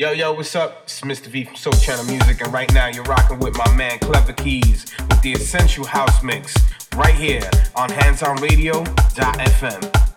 [0.00, 0.84] Yo, yo, what's up?
[0.84, 1.26] It's Mr.
[1.26, 5.20] V from Soul Channel Music, and right now you're rocking with my man Klevakeys with
[5.20, 6.56] the Essential House Mix
[6.96, 7.42] right here
[7.76, 10.09] on hands-on HandzonRadio.fm.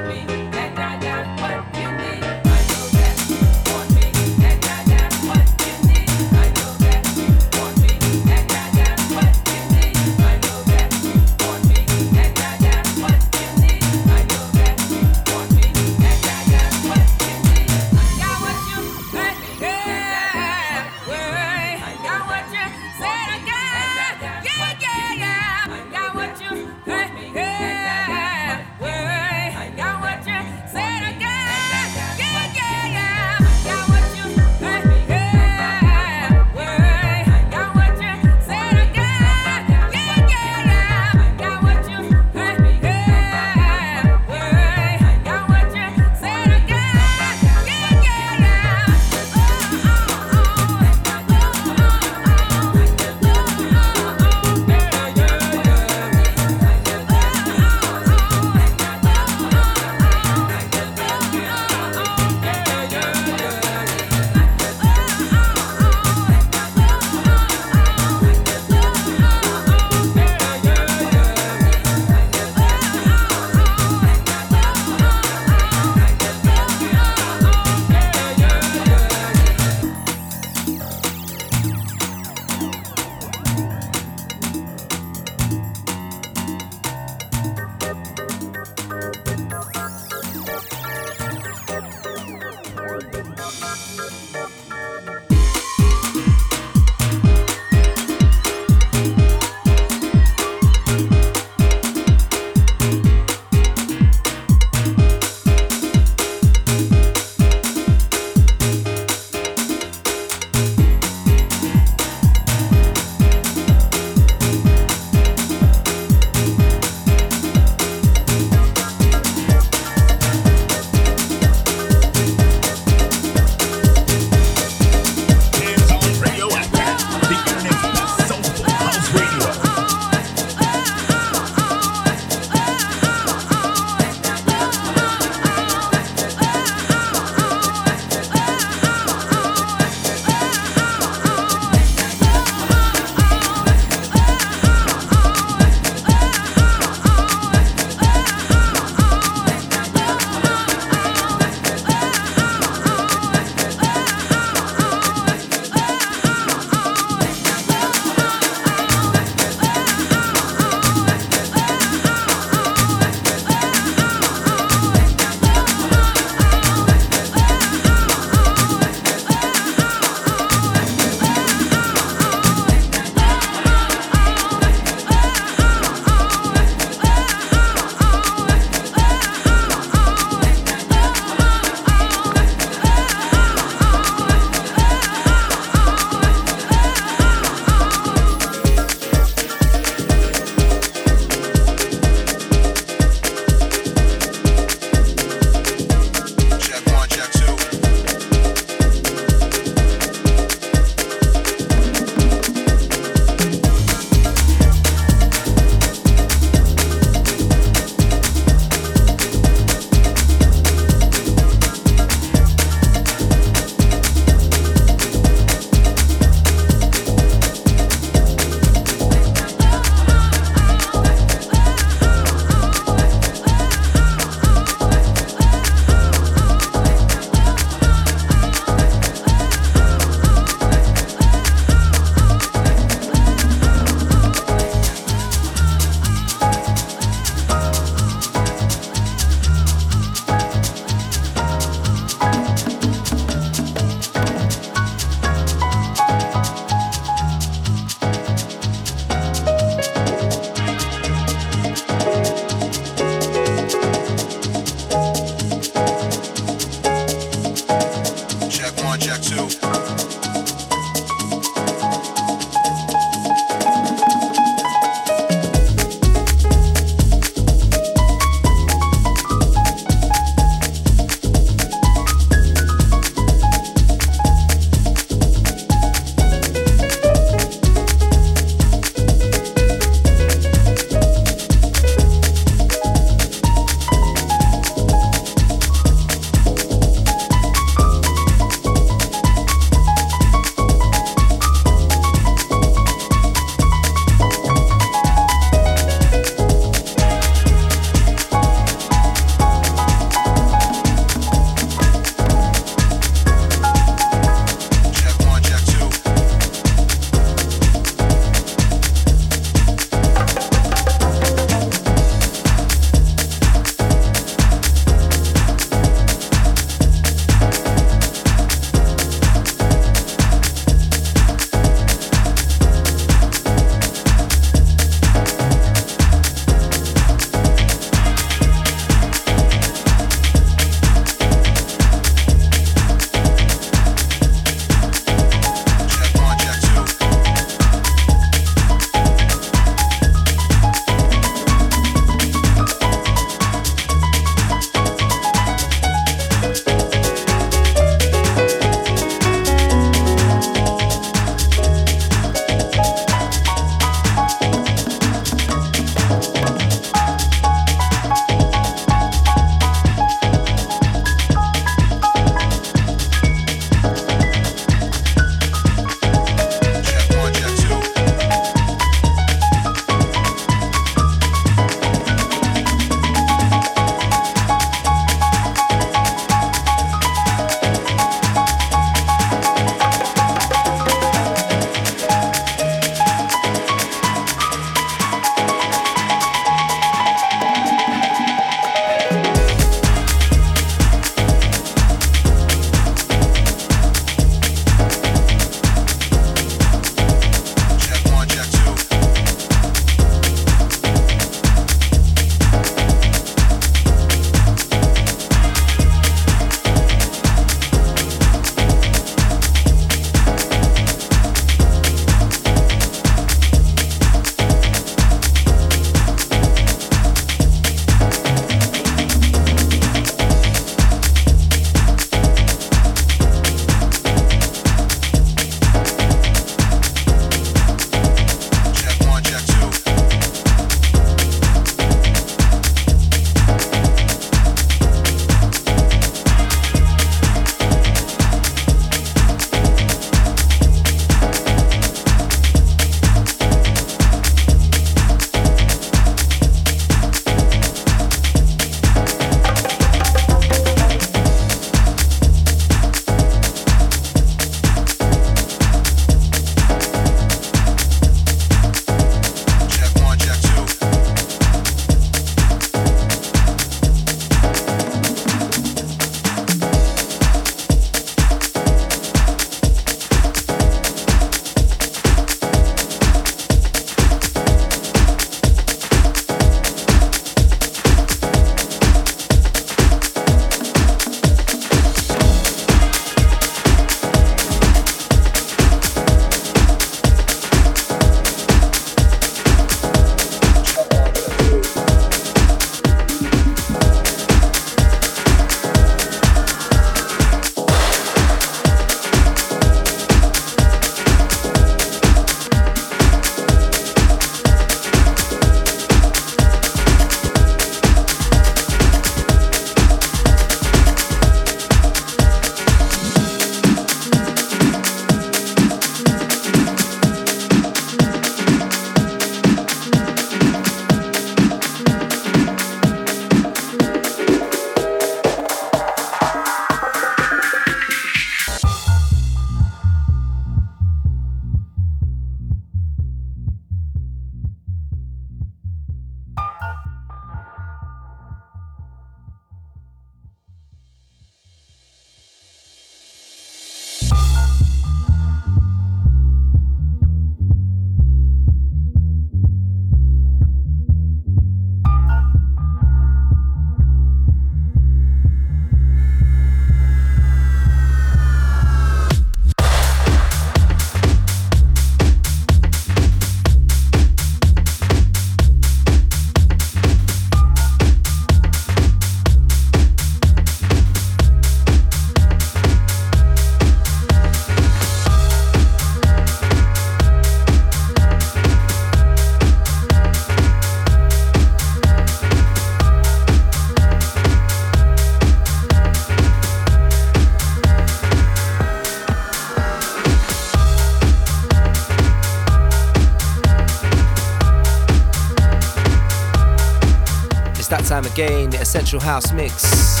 [598.04, 600.00] time again, the Essential House Mix.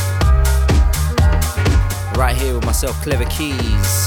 [2.16, 4.06] Right here with myself, Klevakeys.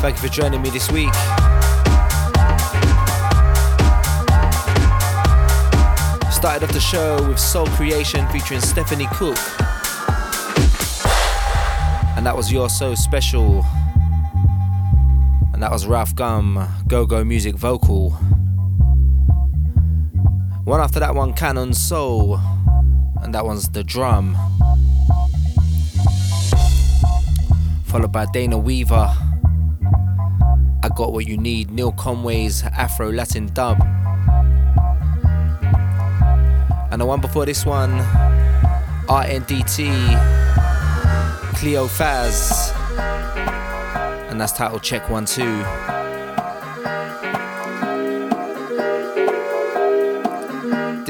[0.00, 1.12] Thank you for joining me this week.
[6.32, 9.36] Started off the show with Soul Creation featuring Stephanie Cooke.
[12.16, 13.64] And that was You're So Special
[15.60, 18.10] and that was Ralf Gum, Go Go Music Vocal.
[20.64, 22.40] One after that one, Cannon Soul,
[23.22, 24.36] and that one's The Drum.
[27.84, 29.08] Followed by Dana Weaver,
[30.82, 33.80] I Got What You Need, Neal Conway's Afro Latin dub.
[36.90, 37.92] And the one before this one,
[39.06, 39.86] RNDT,
[41.54, 42.76] Kleophazz
[44.28, 45.64] and that's titled Check One Two.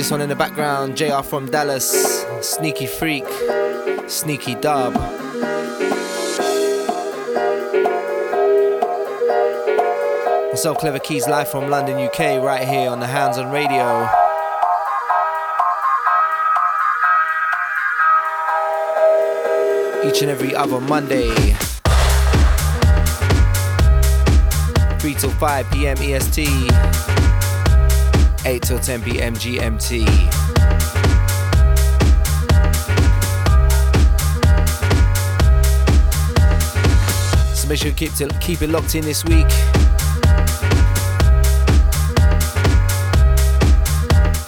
[0.00, 3.26] This one in the background, JR from Dallas, Sneaky Freak,
[4.08, 4.94] Sneaky Dub.
[10.48, 14.08] Myself, Klevakeys, live from London, UK, right here on the Hands on Radio.
[20.02, 21.28] Each and every other Monday.
[25.00, 25.98] 3 till 5 p.m.
[25.98, 27.09] EST,
[28.50, 29.34] 8 till 10 p.m.
[29.34, 30.04] GMT.
[37.54, 39.48] So make sure you keep, to, keep it locked in this week.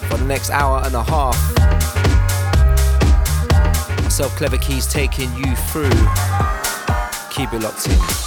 [0.09, 1.37] For the next hour and a half,
[4.03, 5.89] myself, Klevakeys, taking you through.
[7.29, 8.22] Keep it locked in.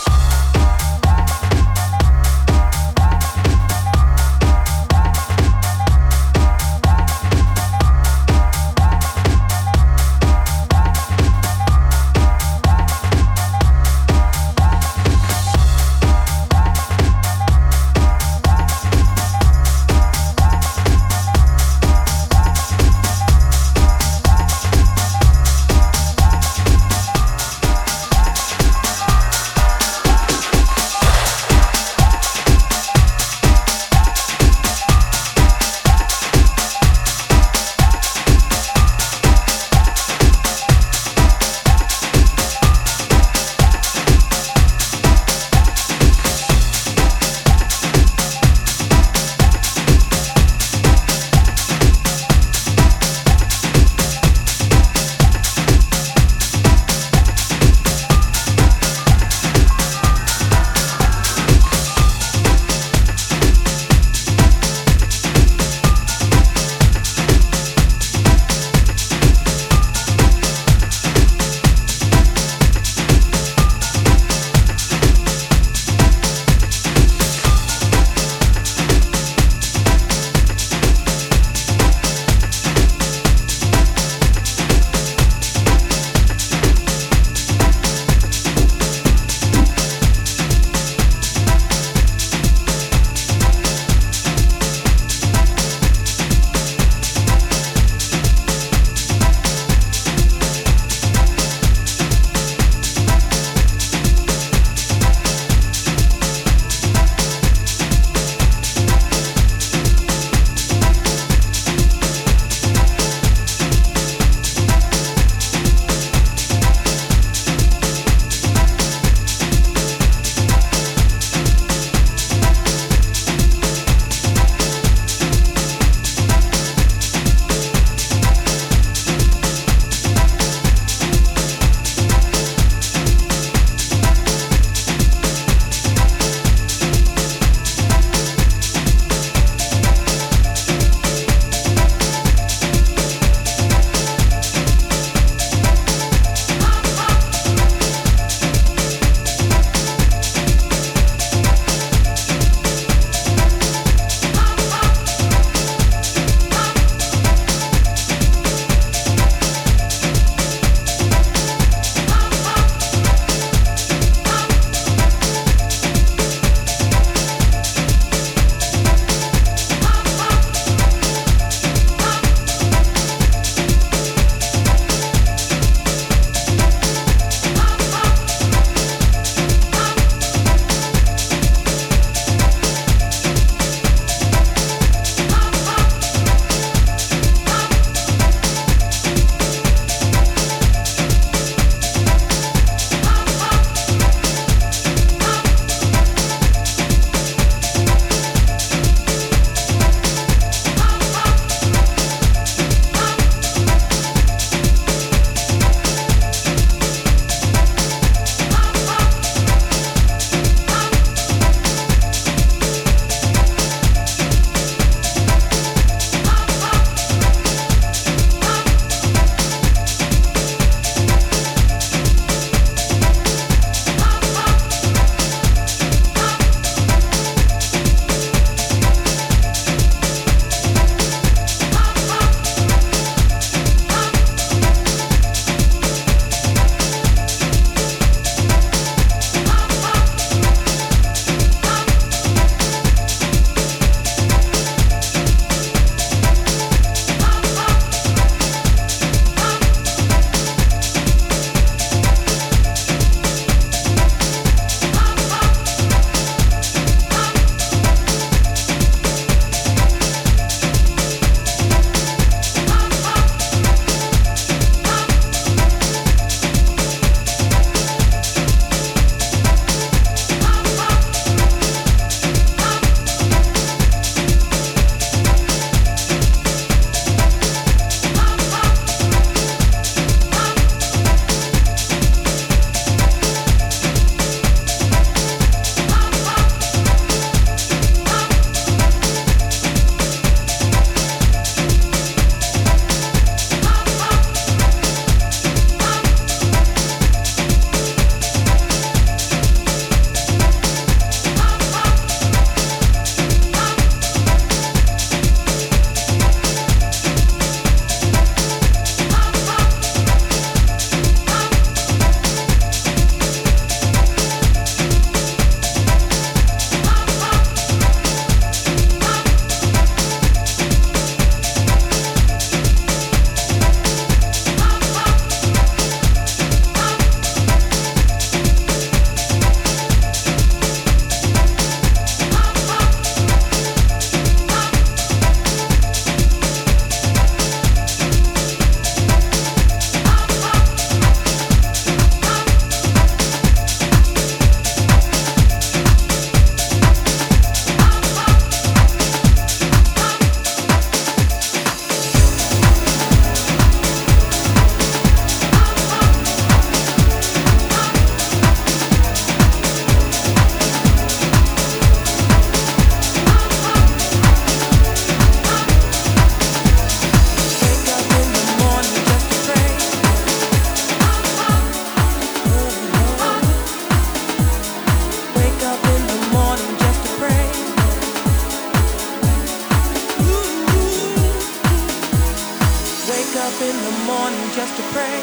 [384.55, 385.21] just to pray.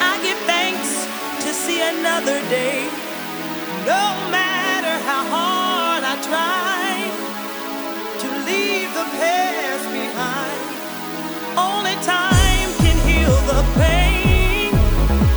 [0.00, 0.90] I give thanks
[1.44, 2.84] to see another day.
[3.86, 6.90] No matter how hard I try
[8.22, 10.60] to leave the past behind,
[11.56, 14.72] only time can heal the pain.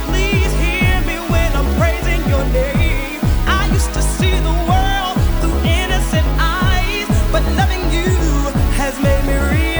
[0.10, 3.20] Please hear me when I'm praising your name.
[3.48, 8.12] I used to see the world through innocent eyes, but loving you
[8.80, 9.73] has made me real.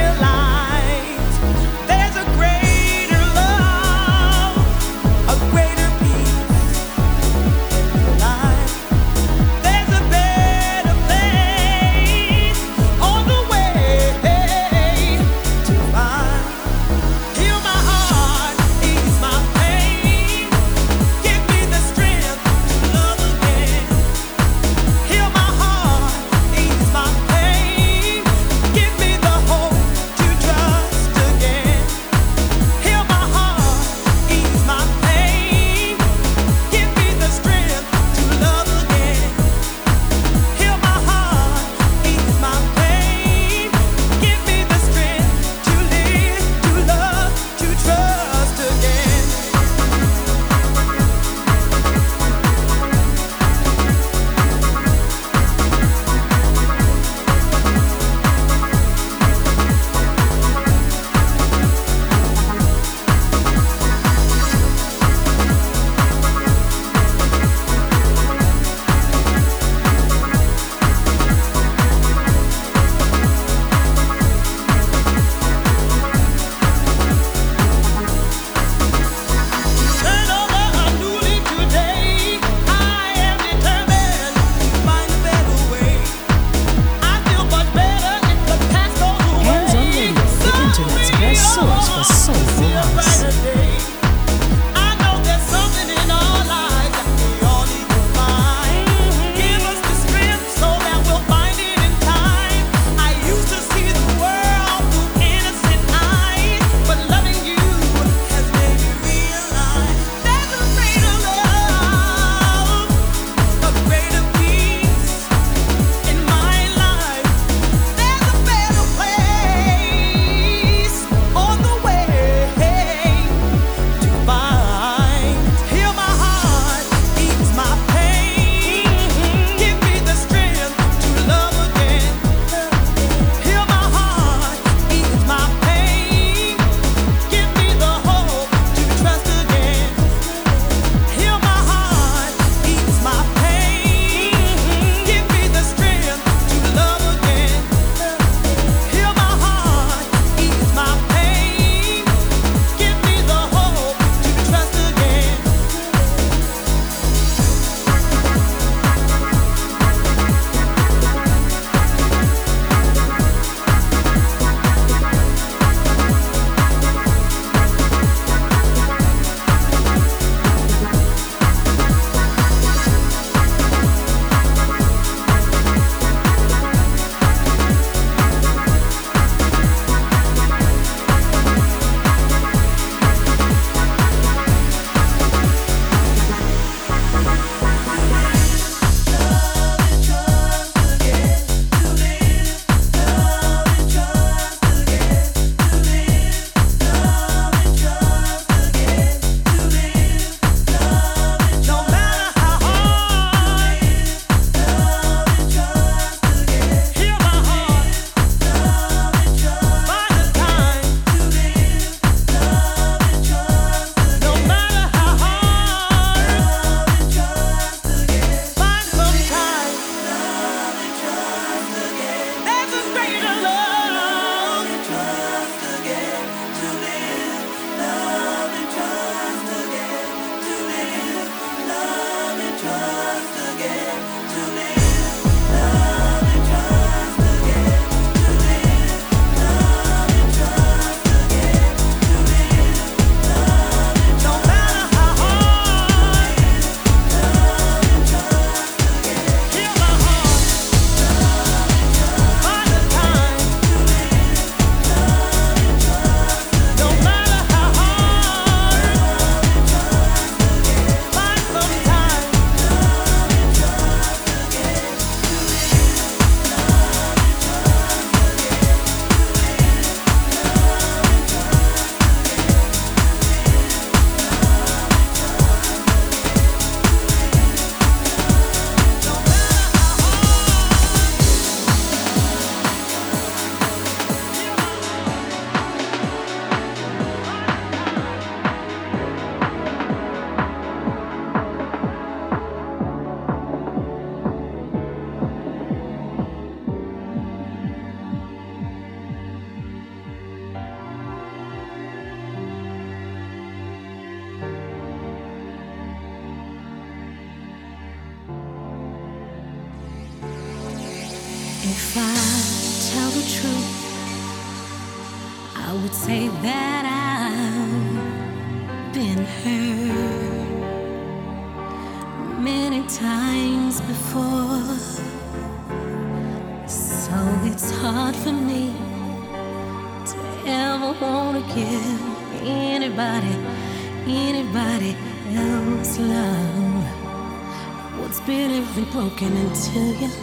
[339.74, 340.13] Broken until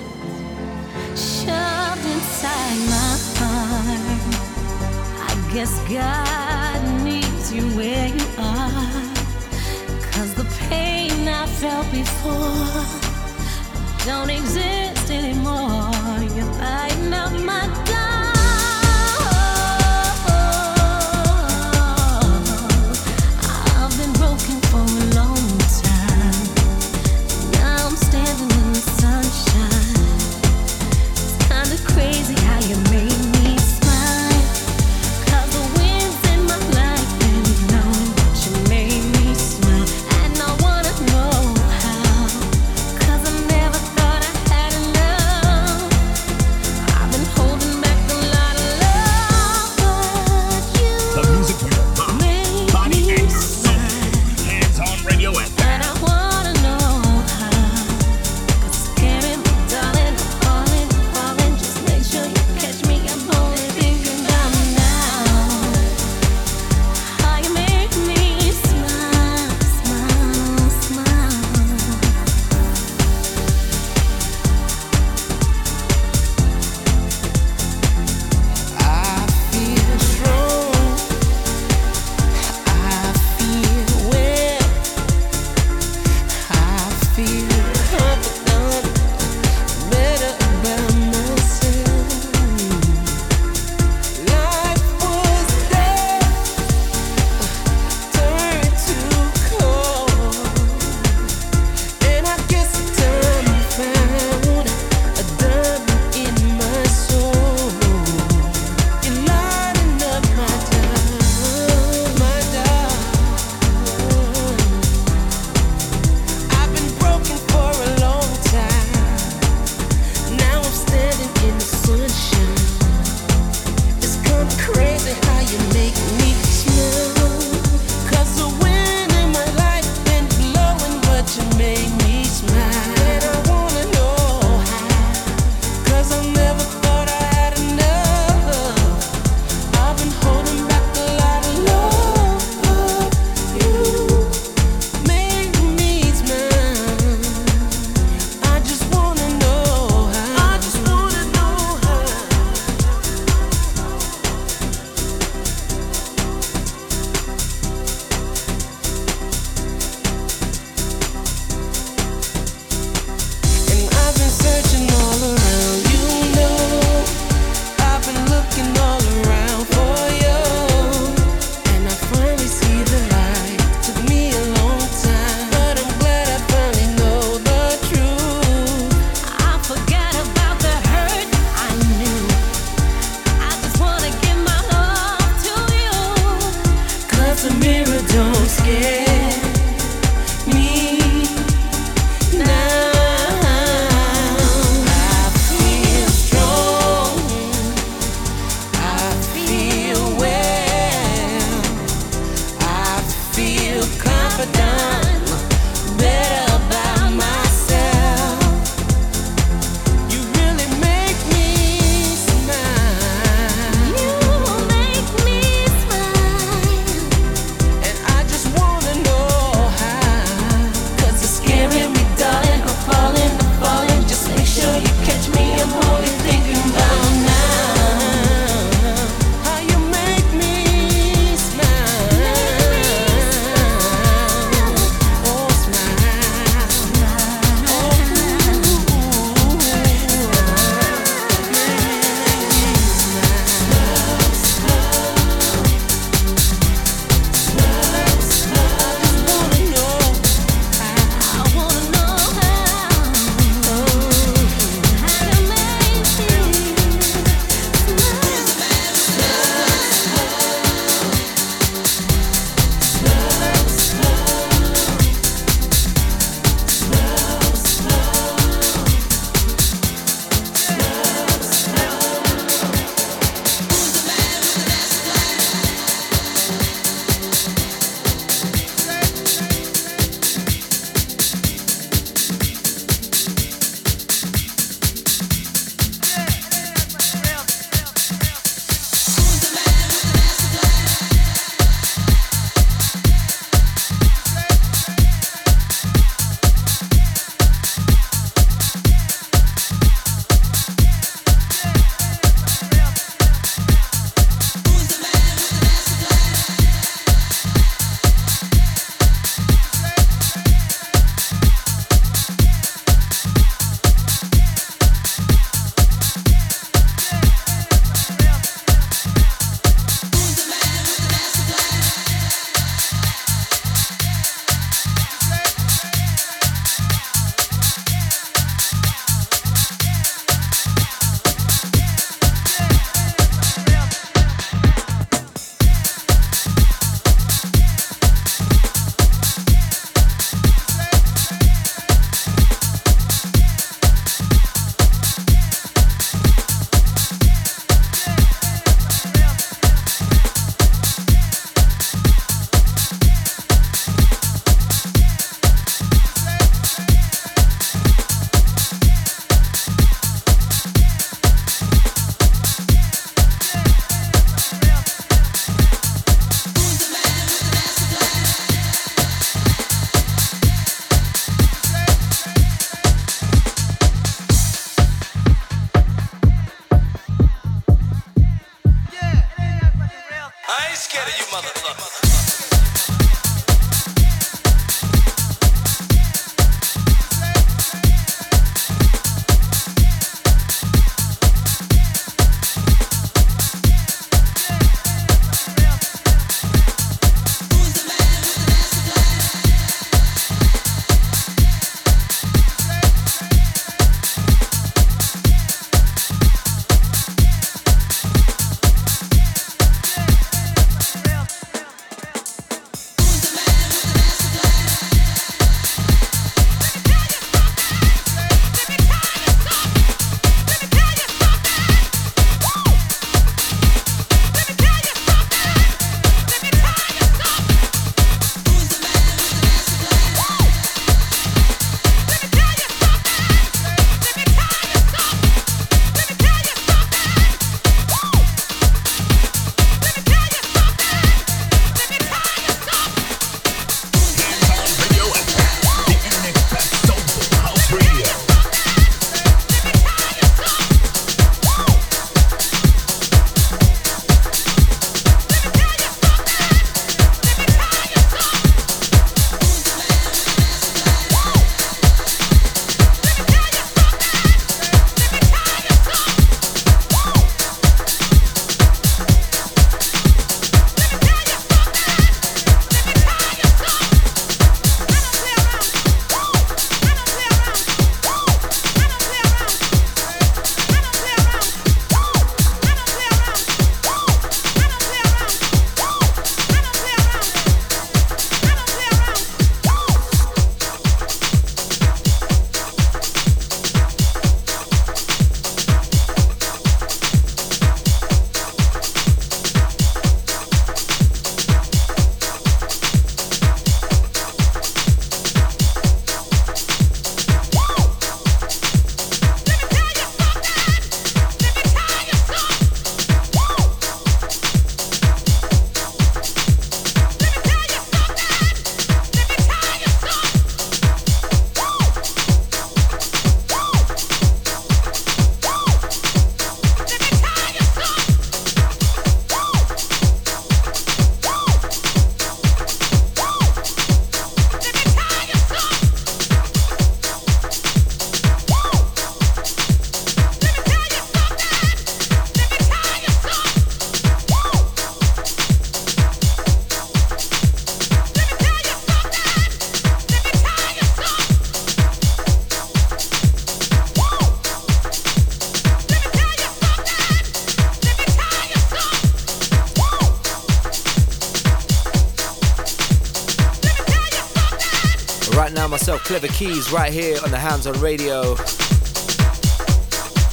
[566.11, 568.31] Klevakeys right here on the Handzon Radio.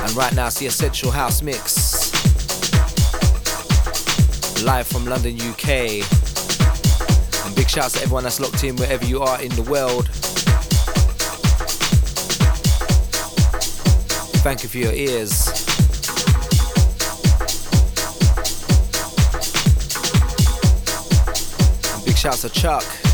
[0.05, 2.13] And right now it's the Essential House Mix.
[4.65, 6.03] Live from London, UK.
[7.47, 10.09] And big shouts to everyone that's locked in wherever you are in the world.
[14.43, 15.47] Thank you for your ears.
[21.95, 23.08] And big shouts to Chuck.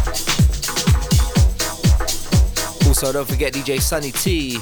[2.96, 4.52] Also, don't forget DJ Sunny T.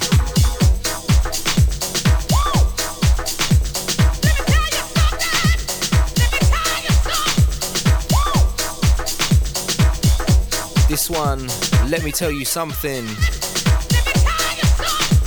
[10.88, 11.46] This one,
[11.90, 13.04] let me tell you something.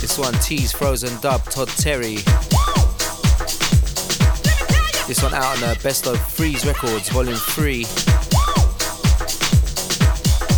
[0.00, 2.16] This one, Tee's Frozen Dub, Todd Terry.
[5.06, 7.82] This one out on the Best of Freeze Records, Volume 3.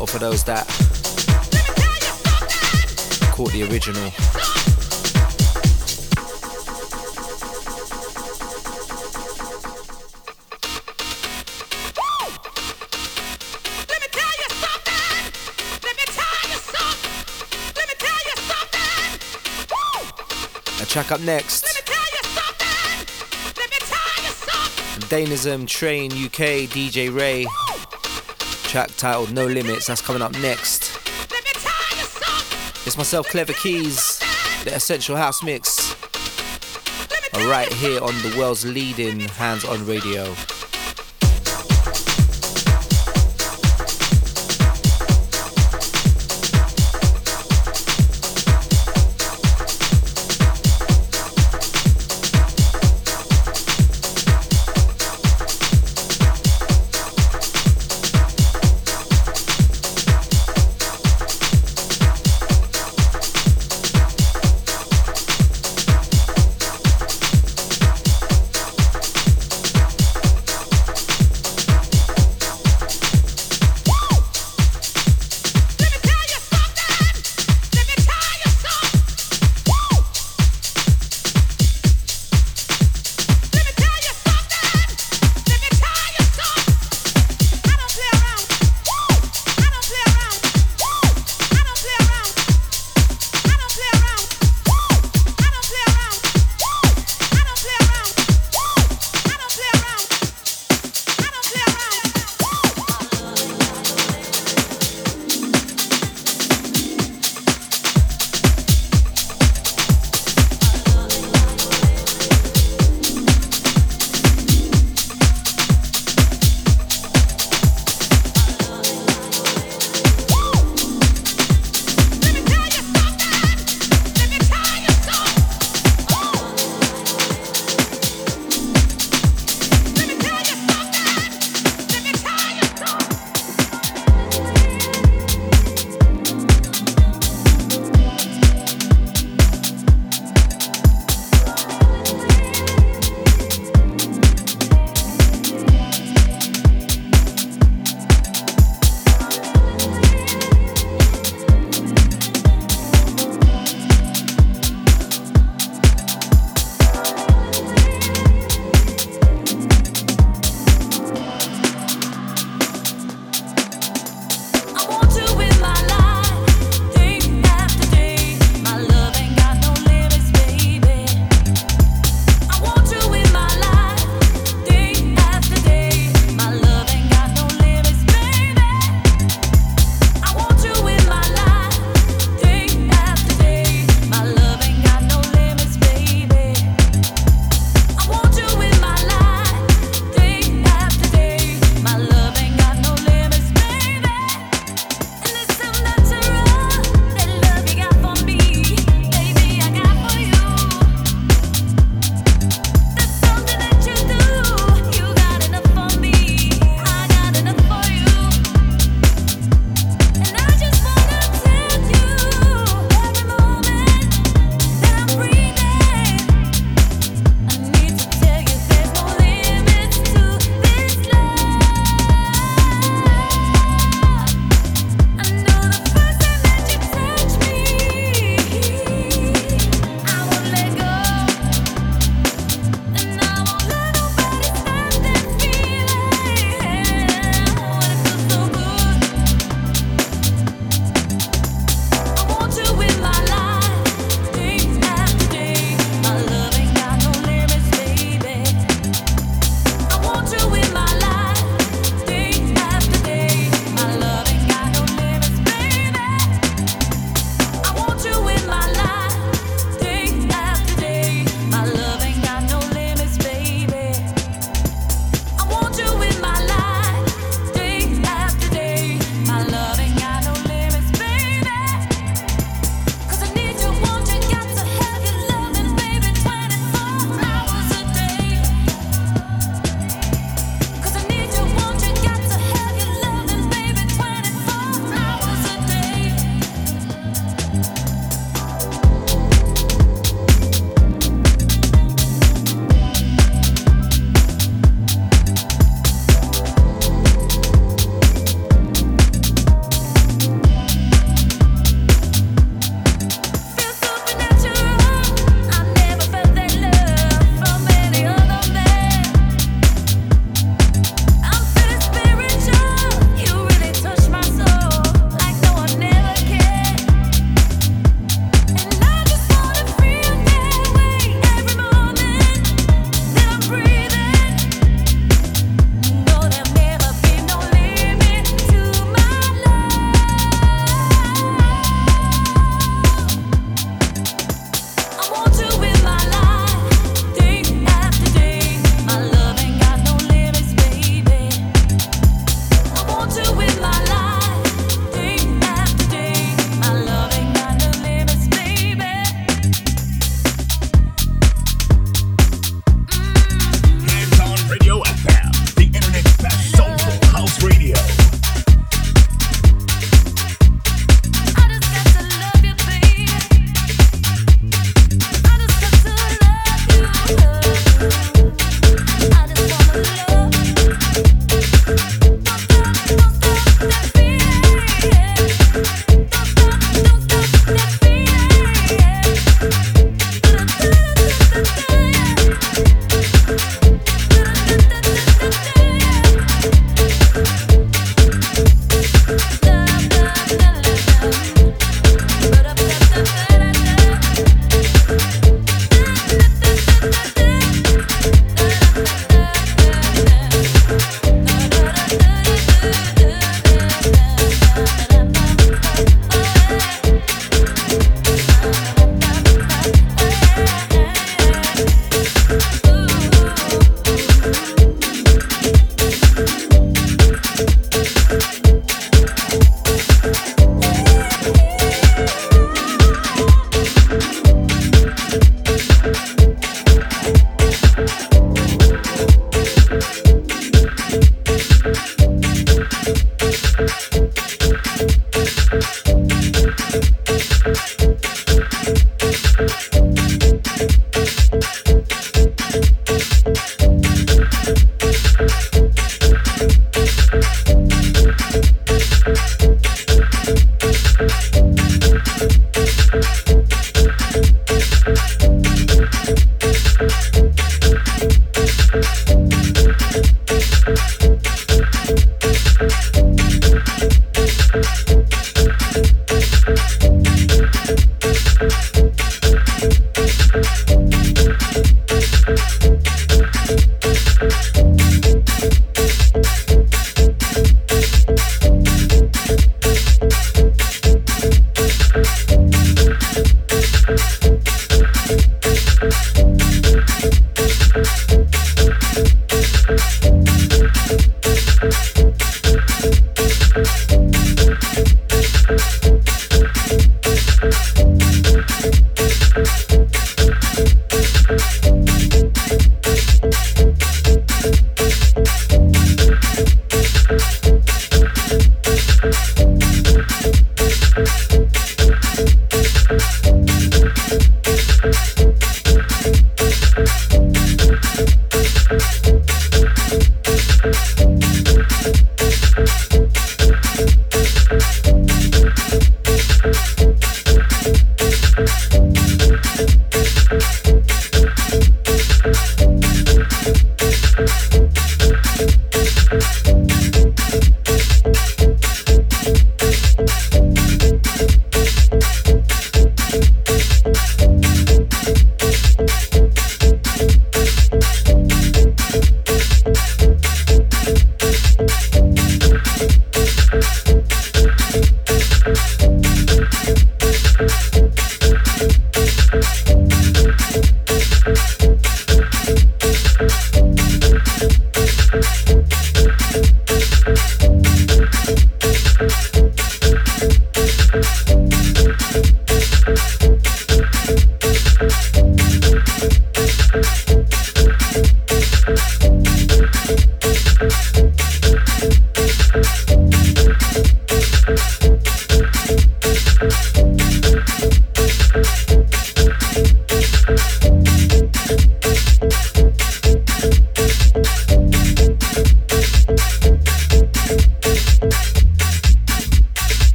[0.00, 0.89] Or for those that
[3.48, 4.06] the original.
[20.80, 21.64] A track up next.
[25.10, 27.44] Danism Train UK DJ Rae.
[28.68, 29.88] Track titled No Limits.
[29.88, 30.79] That's coming up next.
[33.00, 34.18] Myself, Klevakeys,
[34.62, 35.96] the Essential House Mix,
[37.48, 40.34] right here on the world's leading Handzon Radio.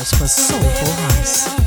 [0.00, 1.59] Best for soulful house.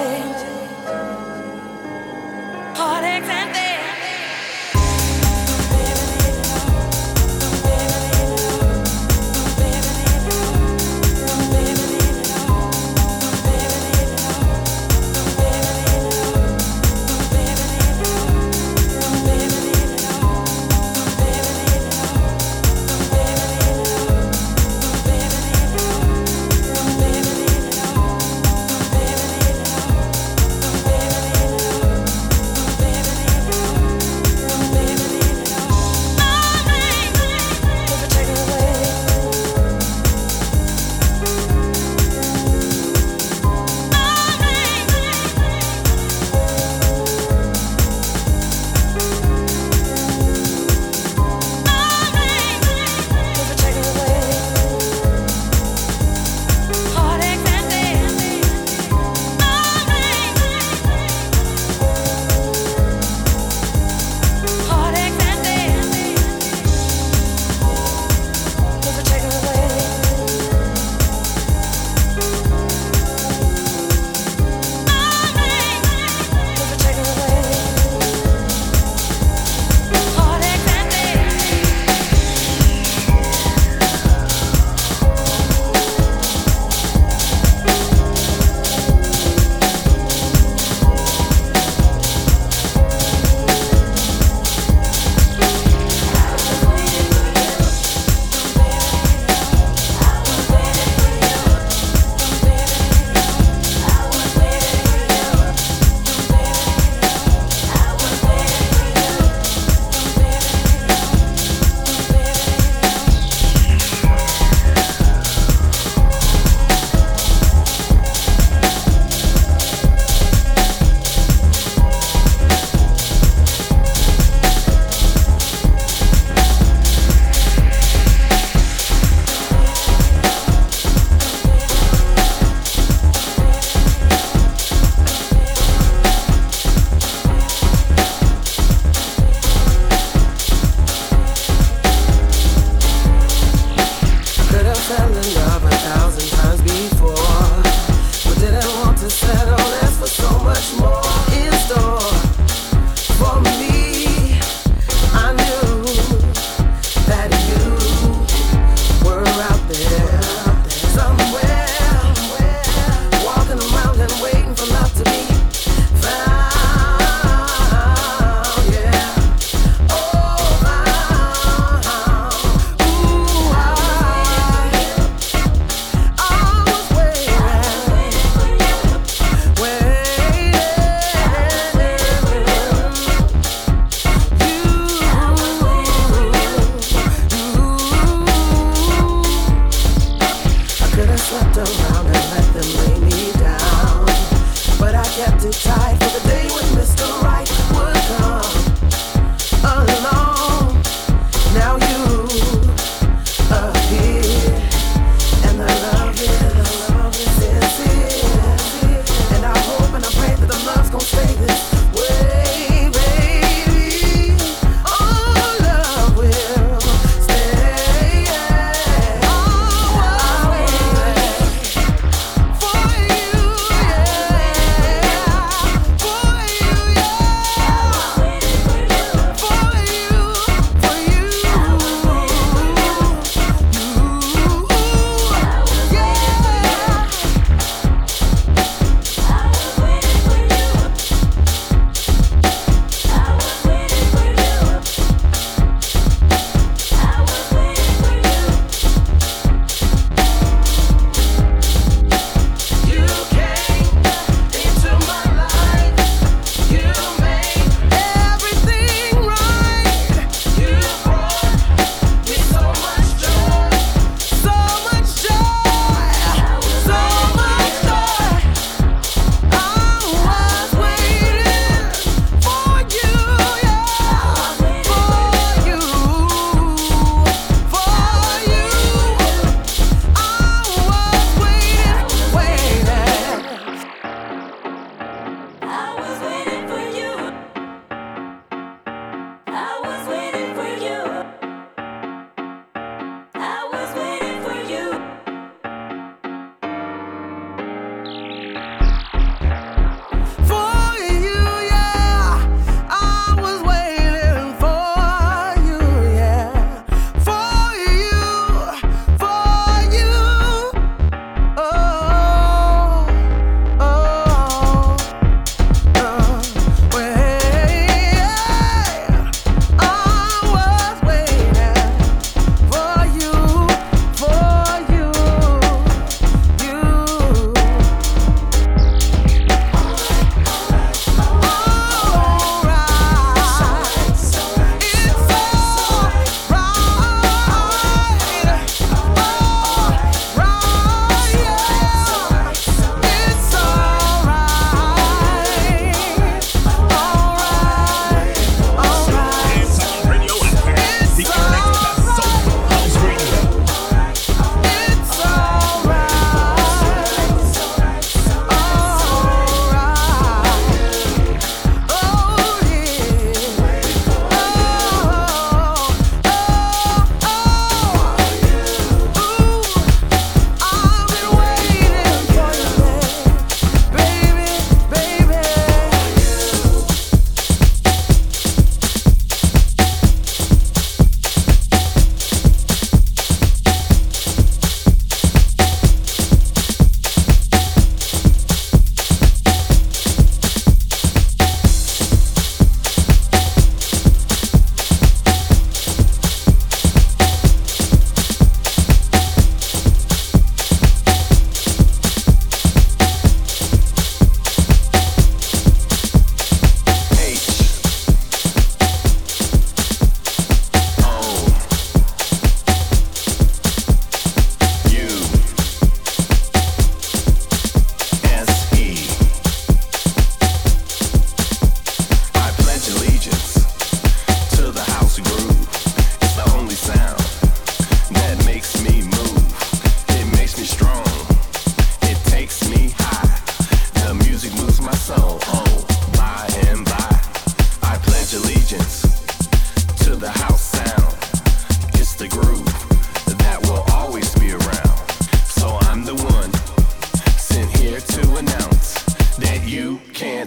[0.00, 0.40] Baby,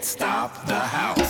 [0.04, 1.23] stop the house.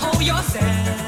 [0.00, 1.07] hold yourself.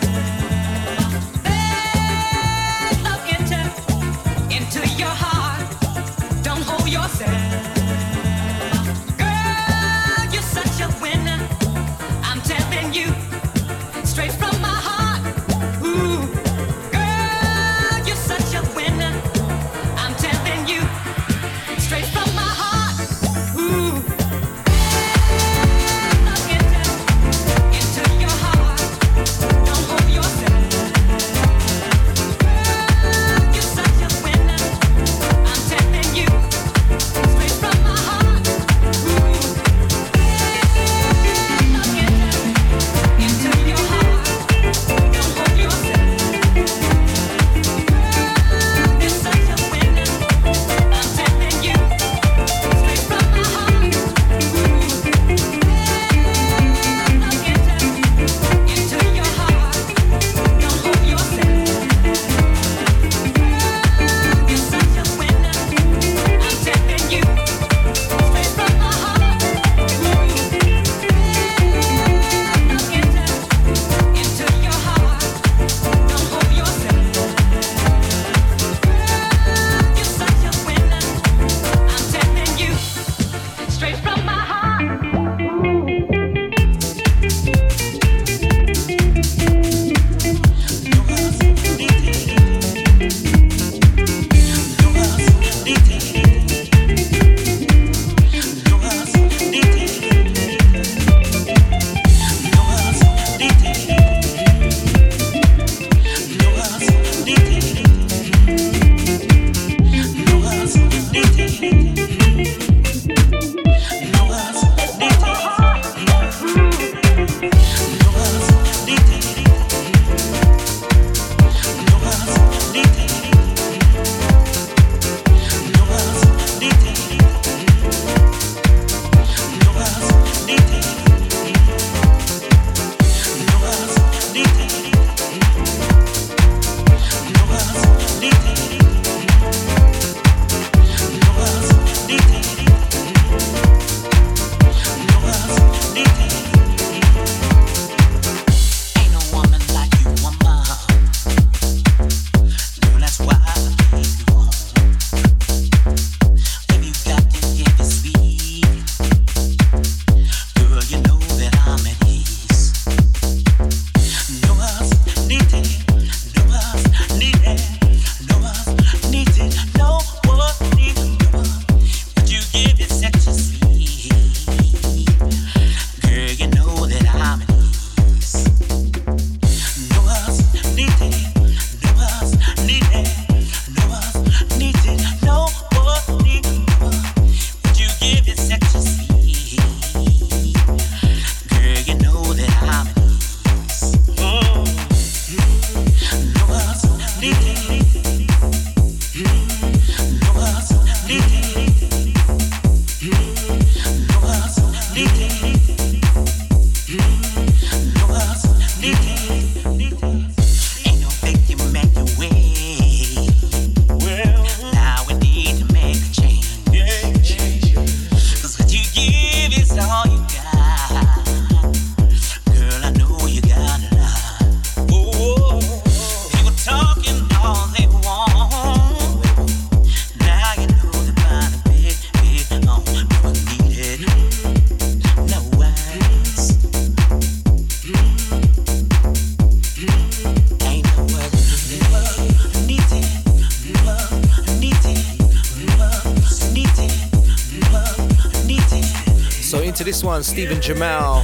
[250.41, 251.23] Steven Jamal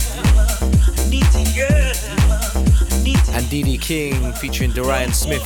[3.32, 5.43] and Dee Dee King featuring Dorien Smith.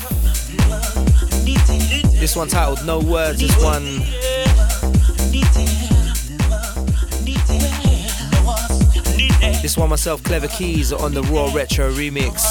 [2.18, 3.84] This one titled No Words, this one
[9.62, 12.42] This one myself, Klevakeys on the Raw Retro remix.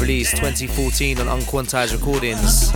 [0.00, 2.72] Released 2014 on Unquantized Recordings.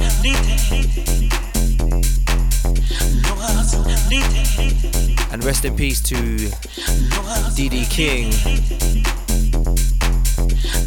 [5.34, 6.14] And rest in peace to
[7.56, 8.26] DD King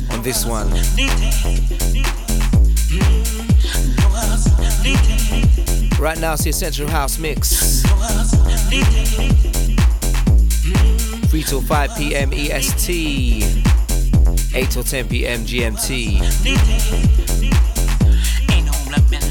[0.10, 0.70] on this one.
[6.00, 7.82] Right now, it's the Essential House Mix.
[11.30, 12.32] 3 till 5 p.m.
[12.32, 13.44] EST,
[14.56, 15.42] 8 till 10 p.m.
[15.42, 16.22] GMT.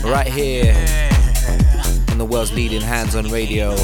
[0.04, 0.74] Right here
[2.10, 3.74] on the world's leading Handzon Radio.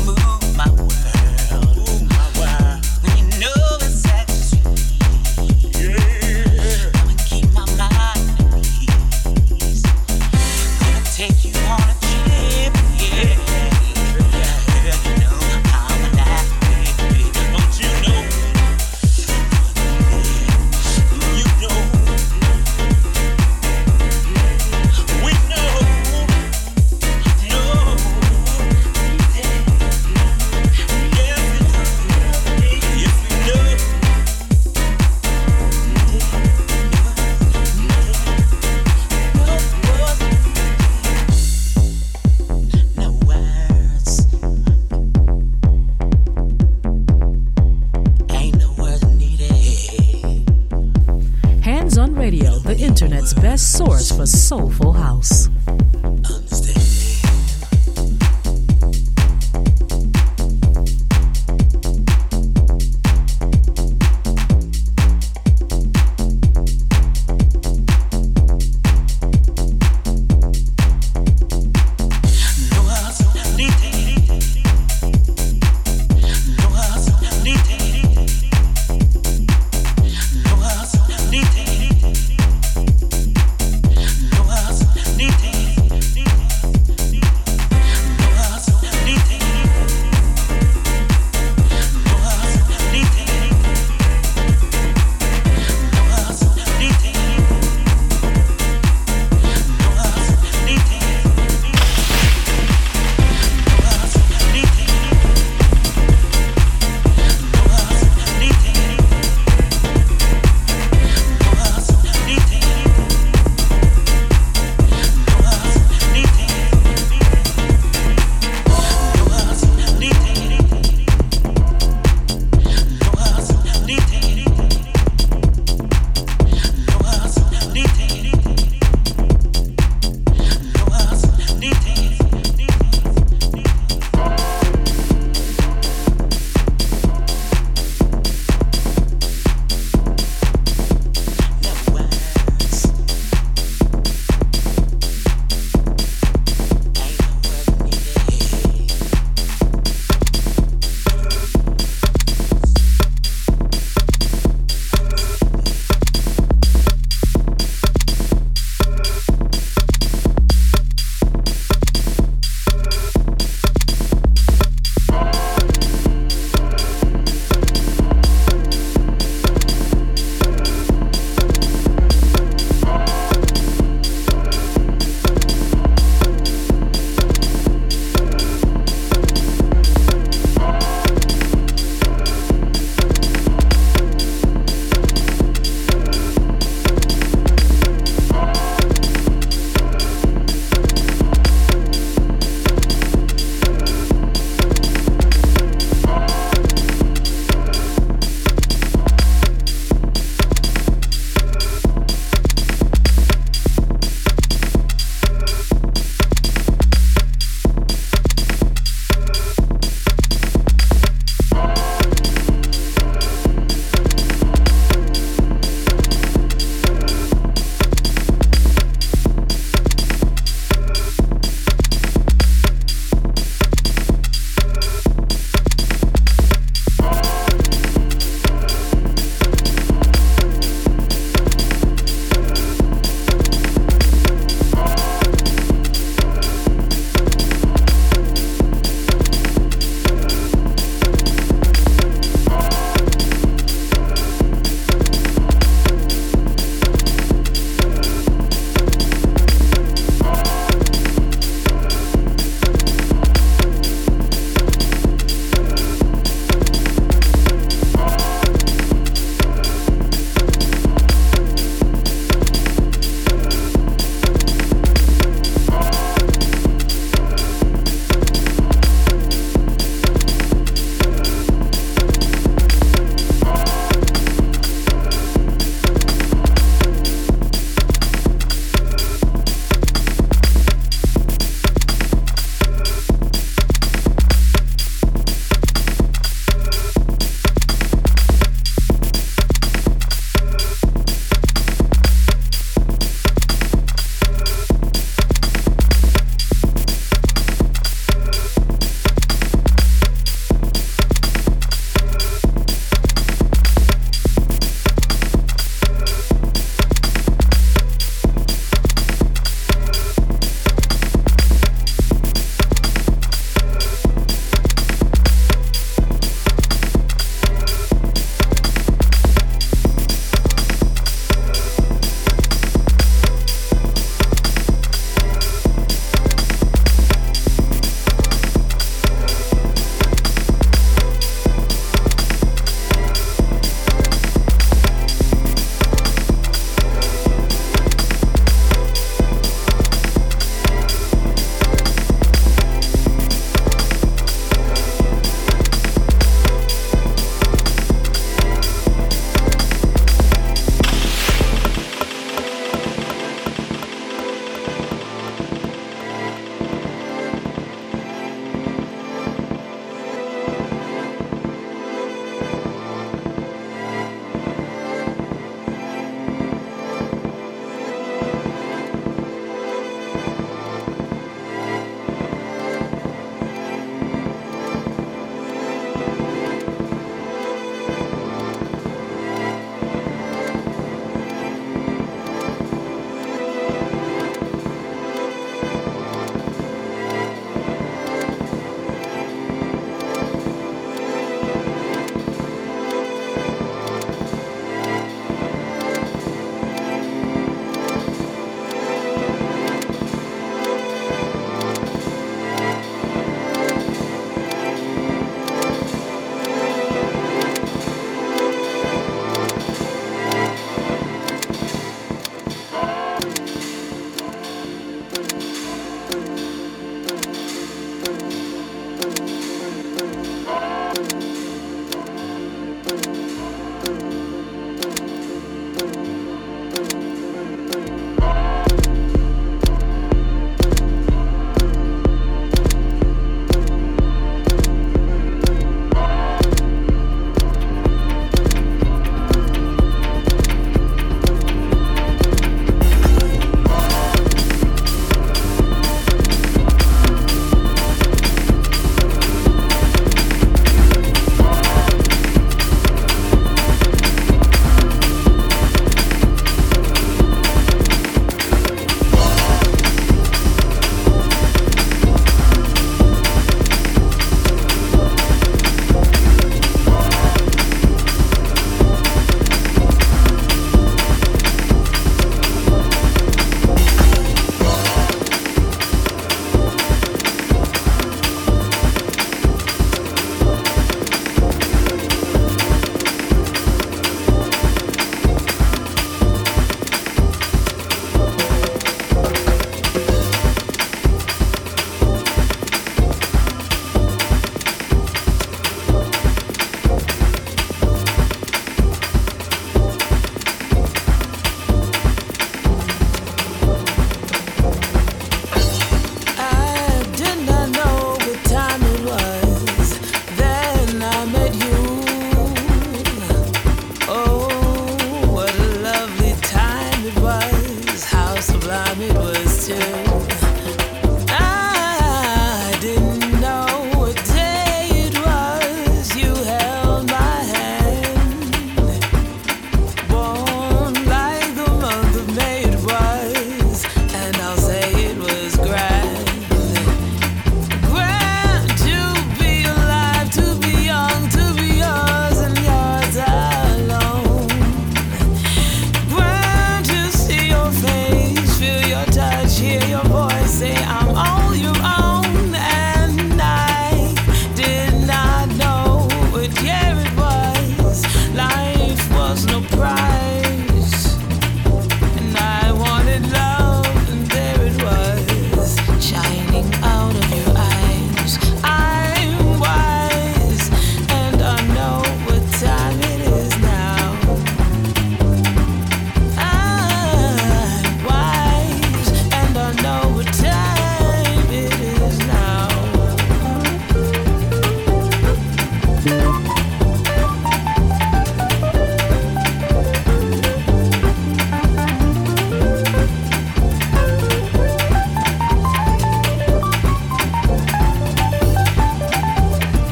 [54.53, 54.92] Soulful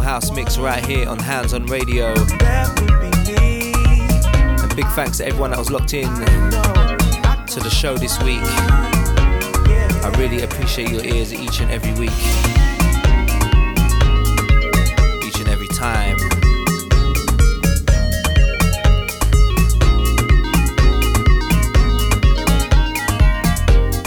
[0.00, 2.08] House mix right here on Handzon Radio.
[4.62, 6.08] And big thanks to everyone that was locked in
[7.46, 8.40] to the show this week.
[10.02, 12.10] I really appreciate your ears each and every week.
[15.24, 16.16] Each and every time.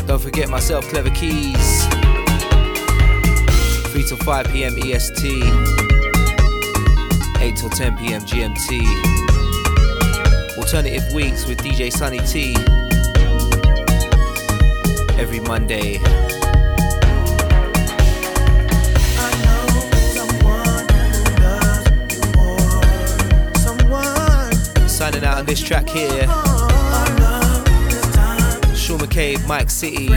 [0.07, 1.89] Don't forget myself, Klevakeys.
[3.91, 4.77] 3 till 5 p.m.
[4.77, 5.80] EST.
[7.61, 8.21] 8 till 10 p.m.
[8.21, 8.81] GMT.
[10.57, 12.55] Alternative weeks with DJ Sunny T.
[15.19, 15.99] Every Monday.
[24.88, 26.25] Signing out on this track here.
[28.75, 30.07] Sean McCabe, Mike City.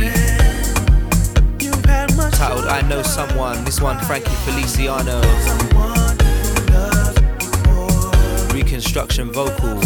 [2.30, 3.64] Titled I Know Someone.
[3.64, 5.20] This one, Frankie Feliciano.
[8.84, 9.78] Reconstruction vocal.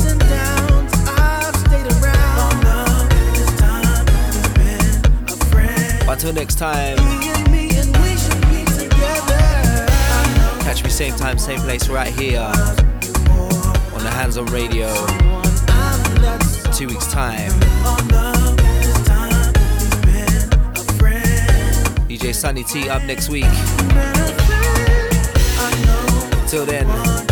[6.10, 6.96] Until next time.
[10.62, 14.88] Catch me same time, same place, right here on the Handzon Radio.
[16.72, 17.52] Two weeks time.
[22.08, 23.44] DJ Sunny T up next week.
[26.48, 27.27] Till then.